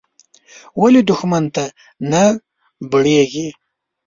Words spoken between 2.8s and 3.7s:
بړېږې.